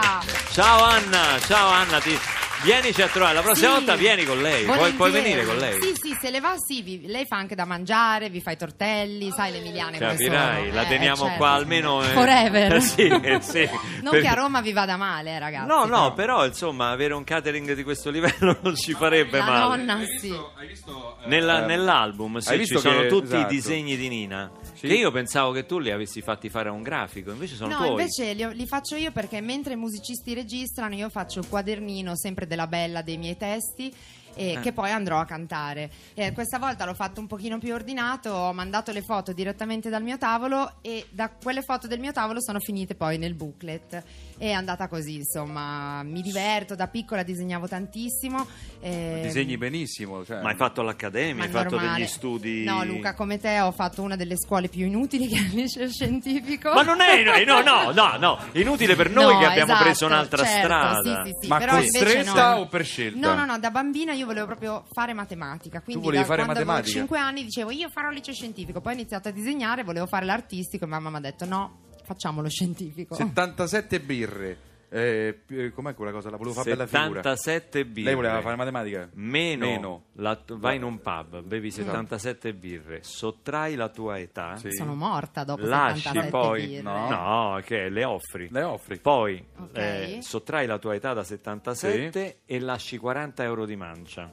Ciao 0.51 0.81
Anna, 0.83 1.39
ciao 1.45 1.69
Anna, 1.69 1.99
ti... 1.99 2.17
vienici 2.63 3.01
a 3.01 3.07
trovare. 3.07 3.33
La 3.35 3.41
prossima 3.41 3.67
Sì, 3.69 3.73
volta 3.75 3.95
vieni 3.95 4.23
con 4.25 4.41
lei. 4.41 4.63
Puoi, 4.65 4.77
puoi 4.93 5.09
volentieri. 5.11 5.21
venire 5.23 5.45
con 5.45 5.57
lei. 5.57 5.81
Sì, 5.81 5.93
sì, 6.01 6.17
se 6.19 6.29
le 6.31 6.39
va 6.39 6.53
sì, 6.57 6.81
vi- 6.81 7.05
lei 7.07 7.25
fa 7.25 7.37
anche 7.37 7.55
da 7.55 7.65
mangiare, 7.65 8.29
vi 8.29 8.41
fa 8.41 8.51
i 8.51 8.57
tortelli, 8.57 9.31
sai 9.35 9.51
le 9.51 9.57
emiliane 9.59 9.97
come 9.97 10.11
Capirai, 10.11 10.61
sono. 10.63 10.73
la 10.75 10.81
Eh, 10.83 10.87
teniamo 10.87 11.15
certo. 11.23 11.37
qua 11.37 11.49
almeno. 11.51 12.01
eh. 12.03 12.07
Forever. 12.07 12.81
sì, 12.81 13.01
eh, 13.07 13.41
sì. 13.41 13.69
Non 14.01 14.13
che 14.19 14.27
a 14.27 14.33
Roma 14.33 14.61
vi 14.61 14.73
vada 14.73 14.95
male, 14.97 15.31
eh, 15.31 15.39
ragazzi. 15.39 15.67
No, 15.67 15.85
no, 15.85 16.13
però 16.13 16.45
insomma 16.45 16.89
avere 16.89 17.13
un 17.13 17.23
catering 17.23 17.73
di 17.73 17.83
questo 17.83 18.09
livello 18.09 18.57
non 18.63 18.75
ci 18.75 18.93
farebbe 18.93 19.37
La 19.39 19.43
male. 19.45 19.83
nonna 19.83 19.99
sì. 20.19 20.33
Hai 20.57 20.67
visto? 20.67 21.17
eh, 21.23 21.27
Nella- 21.27 21.63
Eh, 21.63 21.65
nell'album 21.67 22.37
sì, 22.39 22.49
hai 22.49 22.57
visto 22.57 22.75
ci 22.79 22.87
sono 22.87 23.01
che- 23.01 23.07
tutti 23.07 23.25
esatto. 23.35 23.41
i 23.41 23.55
disegni 23.55 23.95
di 23.95 24.07
Nina. 24.07 24.51
Sì. 24.83 24.89
Che 24.89 24.95
io 24.95 25.11
pensavo 25.11 25.51
che 25.53 25.65
tu 25.65 25.79
li 25.79 25.91
avessi 25.91 26.21
fatti 26.21 26.49
fare 26.49 26.67
a 26.67 26.73
un 26.73 26.81
grafico, 26.81 27.31
invece 27.31 27.55
sono 27.55 27.69
No, 27.69 27.77
tuoi. 27.77 27.89
invece 27.91 28.33
li, 28.33 28.53
li 28.53 28.67
faccio 28.67 28.97
io 28.97 29.11
perché 29.13 29.39
mentre 29.39 29.73
i 29.73 29.77
musicisti 29.77 30.33
registrano 30.33 30.93
io 30.95 31.09
faccio 31.09 31.39
il 31.39 31.47
quadernino 31.47 32.17
sempre 32.17 32.45
della 32.47 32.67
bella 32.67 33.01
dei 33.01 33.15
miei 33.17 33.37
testi 33.37 33.93
e 34.35 34.53
Eh. 34.53 34.59
che 34.61 34.73
poi 34.73 34.89
andrò 34.91 35.19
a 35.19 35.25
cantare. 35.25 35.89
Eh, 36.15 36.33
questa 36.33 36.57
volta 36.57 36.83
l'ho 36.85 36.95
fatto 36.95 37.19
un 37.21 37.27
pochino 37.27 37.59
più 37.59 37.73
ordinato, 37.73 38.29
ho 38.31 38.51
mandato 38.51 38.91
le 38.91 39.03
foto 39.03 39.31
direttamente 39.31 39.89
dal 39.89 40.03
mio 40.03 40.17
tavolo 40.17 40.73
e 40.81 41.05
da 41.11 41.29
quelle 41.29 41.61
foto 41.61 41.87
del 41.87 41.99
mio 41.99 42.11
tavolo 42.11 42.41
sono 42.41 42.59
finite 42.59 42.93
poi 42.95 43.17
nel 43.17 43.35
booklet. 43.35 44.03
È 44.37 44.51
andata 44.51 44.87
così, 44.87 45.15
insomma, 45.15 46.03
mi 46.03 46.21
diverto, 46.21 46.75
da 46.75 46.87
piccola 46.87 47.23
disegnavo 47.23 47.67
tantissimo. 47.67 48.45
eh, 48.81 49.19
Disegni 49.23 49.57
benissimo. 49.57 50.25
Cioè. 50.25 50.41
Ma 50.41 50.49
hai 50.49 50.55
fatto 50.55 50.81
all'accademia, 50.81 51.35
ma 51.35 51.43
hai 51.43 51.49
fatto 51.49 51.75
normale. 51.75 51.97
degli 51.99 52.07
studi. 52.07 52.63
No, 52.63 52.83
Luca, 52.83 53.13
come 53.13 53.39
te 53.39 53.59
ho 53.61 53.71
fatto 53.71 54.01
una 54.01 54.15
delle 54.15 54.37
scuole 54.37 54.67
più 54.67 54.85
inutili 54.85 55.27
che 55.27 55.35
è 55.37 55.39
il 55.39 55.53
liceo 55.53 55.87
scientifico. 55.89 56.73
Ma 56.73 56.81
non 56.81 56.99
è 57.01 57.23
no, 57.45 57.61
no, 57.61 57.91
no, 57.91 58.17
no, 58.17 58.39
inutile 58.53 58.95
per 58.95 59.09
noi 59.09 59.33
No, 59.33 59.39
che 59.39 59.45
abbiamo 59.45 59.71
esatto, 59.71 59.83
preso 59.83 60.05
un'altra 60.05 60.43
certo, 60.43 60.59
strada. 60.65 61.23
sì, 61.23 61.29
sì, 61.31 61.37
sì, 61.41 61.47
Ma 61.47 61.57
però 61.57 61.73
invece 61.75 62.03
costretta 62.03 62.53
no. 62.55 62.61
o 62.61 62.67
per 62.67 62.85
scelta? 62.85 63.19
No, 63.27 63.33
no, 63.35 63.45
no, 63.45 63.59
da 63.59 63.71
bambina 63.71 64.13
io 64.13 64.25
volevo 64.25 64.45
proprio 64.47 64.83
fare 64.91 65.13
matematica. 65.13 65.81
Quindi 65.81 66.03
volevi 66.03 66.23
da 66.23 66.27
fare 66.29 66.43
quando 66.43 66.59
matematica? 66.65 66.97
avevo 66.99 67.07
5 67.13 67.17
anni 67.19 67.43
dicevo 67.43 67.71
io 67.71 67.89
farò 67.89 68.09
il 68.09 68.15
liceo 68.15 68.33
scientifico. 68.33 68.81
Poi 68.81 68.91
ho 68.93 68.95
iniziato 68.95 69.27
a 69.29 69.31
disegnare, 69.31 69.83
volevo 69.83 70.05
fare 70.07 70.25
l'artistico 70.25 70.83
e 70.85 70.87
mamma 70.87 71.09
mi 71.09 71.17
ha 71.17 71.19
detto 71.19 71.45
no, 71.45 71.77
facciamo 72.03 72.41
lo 72.41 72.49
scientifico. 72.49 73.15
77 73.15 73.99
birre. 73.99 74.57
Eh, 74.93 75.39
eh, 75.47 75.71
com'è 75.71 75.95
quella 75.95 76.11
cosa? 76.11 76.29
La 76.29 76.37
volevo 76.37 76.53
fare 76.53 76.69
bella 76.69 76.85
figura. 76.85 77.21
77 77.23 77.83
birre. 77.85 78.05
Lei 78.05 78.13
voleva 78.15 78.41
fare 78.41 78.55
matematica? 78.55 79.09
Meno, 79.13 79.65
Meno. 79.65 80.03
la- 80.17 80.39
vai 80.49 80.75
in 80.75 80.83
un 80.83 81.01
pub, 81.01 81.41
bevi 81.41 81.71
77 81.71 82.53
birre, 82.53 82.99
sottrai 83.01 83.73
la 83.73 83.89
tua 83.89 84.19
età, 84.19 84.55
Sì. 84.57 84.69
Sono 84.71 84.93
morta 84.93 85.43
dopo 85.43 85.65
lasci 85.65 86.01
77 86.01 86.29
poi 86.29 86.67
birre. 86.67 86.81
no. 86.83 87.09
no, 87.09 87.59
che 87.65 87.89
le 87.89 88.03
offri. 88.03 88.49
Le 88.51 88.61
offri. 88.61 88.99
Poi 88.99 89.43
Ok. 89.57 89.77
eh, 89.77 90.17
sottrai 90.21 90.67
la 90.67 90.77
tua 90.77 90.93
età 90.93 91.13
da 91.13 91.23
77 91.23 92.41
e 92.45 92.59
lasci 92.59 92.97
40 92.99 93.43
euro 93.43 93.65
di 93.65 93.75
mancia. 93.75 94.31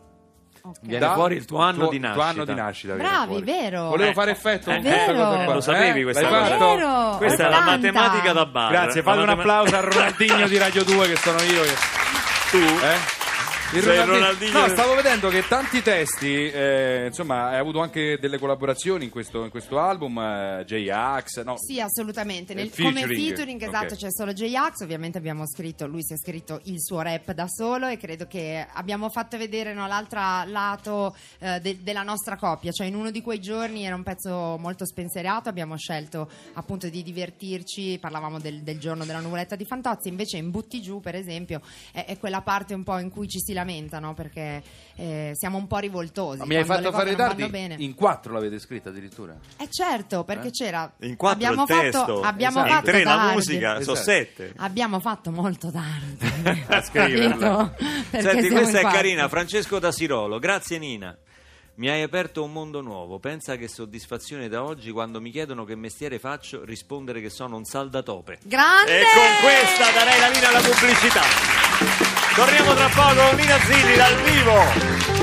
Ok. 0.62 0.76
Viene 0.82 1.08
fuori 1.14 1.36
il 1.36 1.44
tuo 1.44 1.58
anno 1.60 1.78
tuo- 1.84 1.88
di 1.90 1.98
tuo 1.98 2.08
nascita. 2.08 2.28
anno 2.28 2.44
di 2.44 2.54
nascita. 2.54 2.94
Bravi, 2.94 3.42
vero? 3.42 3.88
Volevo 3.88 4.10
Eh, 4.10 4.14
fare 4.14 4.30
effetto. 4.32 4.70
eh, 4.70 4.74
con 4.74 4.82
questa 4.82 5.12
vero. 5.12 5.24
cosa 5.24 5.44
qua. 5.44 5.54
Lo 5.54 5.60
sapevi 5.60 6.00
Eh, 6.00 6.02
questa 6.02 6.28
cosa? 6.28 6.56
Vero. 6.58 7.14
Questa 7.16 7.46
è 7.46 7.48
la 7.50 7.56
80. 7.58 7.70
matematica 7.92 8.32
da 8.32 8.46
bar. 8.46 8.70
Grazie, 8.70 9.02
fate 9.02 9.18
un 9.20 9.28
applauso 9.28 9.76
a 9.76 9.80
Ronaldinho 9.80 10.46
di 10.48 10.58
Radio 10.58 10.84
2 10.84 11.08
che 11.08 11.16
sono 11.16 11.40
io. 11.42 11.62
che- 11.62 11.98
Tu? 12.50 12.58
Eh? 12.58 13.19
Il 13.72 13.82
Sei 13.82 14.04
Ronaldinho- 14.04 14.58
No, 14.60 14.68
stavo 14.68 14.94
vedendo 14.96 15.28
che 15.28 15.46
tanti 15.46 15.80
testi, 15.80 16.50
eh, 16.50 17.04
insomma, 17.06 17.50
hai 17.50 17.58
avuto 17.58 17.78
anche 17.80 18.18
delle 18.20 18.36
collaborazioni 18.38 19.04
in 19.04 19.10
questo, 19.10 19.44
in 19.44 19.50
questo 19.50 19.78
album, 19.78 20.18
eh, 20.18 20.64
J-Ax, 20.66 21.44
no? 21.44 21.54
Sì, 21.56 21.80
assolutamente. 21.80 22.52
Nel- 22.52 22.66
Il 22.66 22.72
come 22.72 23.02
featuring. 23.02 23.26
featuring, 23.28 23.62
esatto, 23.62 23.94
Ok. 23.94 24.00
c'è 24.00 24.10
solo 24.10 24.32
J-Ax. 24.32 24.80
Ovviamente 24.82 25.18
abbiamo 25.18 25.46
scritto, 25.46 25.86
lui 25.86 26.02
si 26.02 26.14
è 26.14 26.16
scritto 26.16 26.60
il 26.64 26.80
suo 26.82 27.00
rap 27.00 27.30
da 27.32 27.46
solo 27.48 27.86
e 27.86 27.96
credo 27.96 28.26
che 28.26 28.66
abbiamo 28.72 29.08
fatto 29.08 29.38
vedere 29.38 29.72
no, 29.72 29.86
l'altro 29.86 30.18
lato 30.46 31.14
eh, 31.38 31.60
de- 31.60 31.78
della 31.80 32.02
nostra 32.02 32.36
coppia. 32.36 32.72
Cioè, 32.72 32.88
in 32.88 32.96
uno 32.96 33.12
di 33.12 33.22
quei 33.22 33.38
giorni 33.40 33.84
era 33.84 33.94
un 33.94 34.02
pezzo 34.02 34.56
molto 34.58 34.84
spensierato. 34.84 35.48
Abbiamo 35.48 35.76
scelto 35.76 36.28
appunto 36.54 36.88
di 36.88 37.04
divertirci. 37.04 37.98
Parlavamo 38.00 38.40
del, 38.40 38.62
del 38.62 38.80
giorno 38.80 39.04
della 39.04 39.20
nuvoletta 39.20 39.54
di 39.54 39.64
Fantozzi. 39.64 40.08
Invece, 40.08 40.38
in 40.38 40.50
Butti 40.50 40.82
giù, 40.82 41.00
per 41.00 41.14
esempio, 41.14 41.60
è, 41.92 42.04
è 42.06 42.18
quella 42.18 42.40
parte 42.42 42.74
un 42.74 42.82
po' 42.82 42.98
in 42.98 43.10
cui 43.10 43.28
ci 43.28 43.38
si 43.38 43.52
lamenta, 43.52 43.58
no? 43.98 44.14
Perché 44.14 44.62
eh, 44.96 45.32
siamo 45.34 45.58
un 45.58 45.66
po' 45.66 45.78
rivoltosi. 45.78 46.38
Ma 46.38 46.46
mi 46.46 46.56
hai 46.56 46.64
fatto 46.64 46.90
fare 46.92 47.14
tardi? 47.14 47.46
bene. 47.48 47.74
In 47.78 47.94
quattro 47.94 48.32
l'avete 48.32 48.58
scritta 48.58 48.88
addirittura? 48.90 49.36
Eh 49.58 49.68
certo, 49.70 50.24
perché 50.24 50.50
c'era. 50.50 50.90
In 51.00 51.16
quattro 51.16 51.36
abbiamo 51.46 51.62
il 51.62 51.68
testo. 51.68 51.98
fatto, 51.98 52.20
abbiamo 52.22 52.58
Esatto. 52.64 52.74
fatto 52.74 52.86
In 52.86 52.92
tre 52.94 53.04
la 53.04 53.14
tardi. 53.16 53.34
musica, 53.34 53.68
sono 53.80 53.80
Esatto. 53.80 53.94
sette. 53.96 54.52
Abbiamo 54.56 55.00
fatto 55.00 55.30
molto 55.30 55.70
tardi. 55.70 56.64
A 56.68 56.82
scriverla. 56.82 57.74
Senti, 58.10 58.48
questa 58.48 58.78
è 58.78 58.80
quattro. 58.82 58.98
carina, 58.98 59.28
Francesco 59.28 59.78
da 59.78 59.92
Sirolo. 59.92 60.38
Grazie 60.38 60.78
Nina. 60.78 61.16
Mi 61.76 61.88
hai 61.88 62.02
aperto 62.02 62.44
un 62.44 62.52
mondo 62.52 62.82
nuovo. 62.82 63.18
Pensa 63.20 63.56
che 63.56 63.66
soddisfazione 63.66 64.48
da 64.48 64.62
oggi 64.62 64.90
quando 64.90 65.18
mi 65.18 65.30
chiedono 65.30 65.64
che 65.64 65.74
mestiere 65.76 66.18
faccio 66.18 66.62
rispondere 66.64 67.22
che 67.22 67.30
sono 67.30 67.56
un 67.56 67.64
saldatope. 67.64 68.40
Grande! 68.44 69.00
E 69.00 69.04
con 69.14 69.48
questa 69.48 69.90
darei 69.92 70.20
la 70.20 70.28
linea 70.28 70.48
alla 70.50 70.60
pubblicità. 70.60 71.69
Torniamo 72.34 72.74
tra 72.74 72.88
poco 72.88 73.28
con 73.28 73.36
Nina 73.36 73.58
Zilli 73.60 73.96
dal 73.96 74.16
vivo. 74.22 75.19